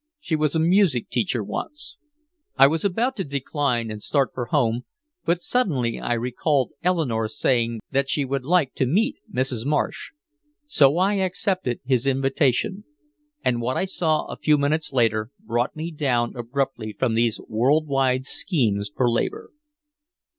[0.19, 1.99] She was a music teacher once."
[2.57, 4.85] I was about to decline and start for home,
[5.25, 9.63] but suddenly I recalled Eleanore's saying that she would like to meet Mrs.
[9.63, 10.09] Marsh.
[10.65, 12.83] So I accepted his invitation.
[13.45, 17.85] And what I saw a few minutes later brought me down abruptly from these world
[17.85, 19.51] wide schemes for labor.